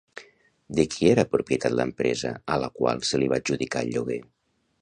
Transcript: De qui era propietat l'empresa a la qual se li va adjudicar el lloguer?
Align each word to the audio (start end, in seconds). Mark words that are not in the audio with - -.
De 0.79 0.85
qui 0.93 1.09
era 1.15 1.25
propietat 1.33 1.77
l'empresa 1.81 2.33
a 2.57 2.59
la 2.65 2.73
qual 2.81 3.07
se 3.11 3.23
li 3.25 3.31
va 3.35 3.41
adjudicar 3.43 3.85
el 3.89 3.97
lloguer? 3.99 4.23